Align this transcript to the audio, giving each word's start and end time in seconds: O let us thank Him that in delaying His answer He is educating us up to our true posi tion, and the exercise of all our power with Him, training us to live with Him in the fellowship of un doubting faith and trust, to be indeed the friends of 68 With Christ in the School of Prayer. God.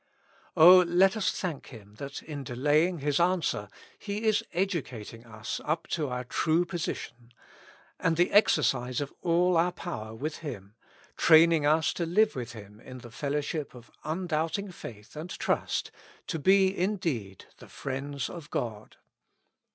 O 0.57 0.77
let 0.79 1.15
us 1.15 1.31
thank 1.31 1.67
Him 1.67 1.93
that 1.99 2.23
in 2.23 2.43
delaying 2.43 3.01
His 3.01 3.19
answer 3.19 3.69
He 3.99 4.23
is 4.23 4.43
educating 4.51 5.23
us 5.27 5.61
up 5.63 5.85
to 5.89 6.09
our 6.09 6.23
true 6.23 6.65
posi 6.65 6.95
tion, 6.95 7.33
and 7.99 8.17
the 8.17 8.31
exercise 8.31 8.99
of 8.99 9.13
all 9.21 9.55
our 9.57 9.71
power 9.71 10.15
with 10.15 10.37
Him, 10.37 10.73
training 11.17 11.67
us 11.67 11.93
to 11.93 12.07
live 12.07 12.35
with 12.35 12.53
Him 12.53 12.79
in 12.79 12.97
the 12.97 13.11
fellowship 13.11 13.75
of 13.75 13.91
un 14.03 14.25
doubting 14.25 14.71
faith 14.71 15.15
and 15.15 15.29
trust, 15.29 15.91
to 16.25 16.39
be 16.39 16.75
indeed 16.75 17.45
the 17.59 17.67
friends 17.67 18.21
of 18.27 18.35
68 18.35 18.35
With 18.35 18.35
Christ 18.37 18.37
in 18.37 18.37
the 18.37 18.39
School 18.39 18.39
of 18.39 18.49
Prayer. 18.49 18.79
God. 18.79 18.97